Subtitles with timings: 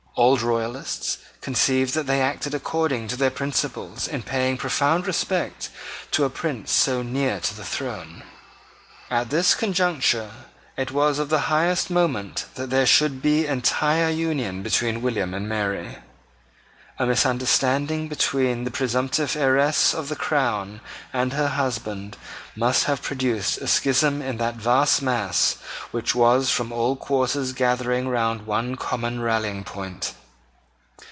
[0.17, 5.69] Old royalists conceived that they acted according to their principles in paying profound respect
[6.11, 8.21] to a prince so near to the throne.
[9.09, 10.31] At this conjuncture
[10.75, 15.47] it was of the highest moment that there should be entire union between William and
[15.47, 15.99] Mary.
[16.99, 20.81] A misunderstanding between the presumptive heiress of the crown
[21.11, 22.15] and her husband
[22.55, 25.55] must have produced a schism in that vast mass
[25.89, 30.13] which was from all quarters gathering round one common rallying point.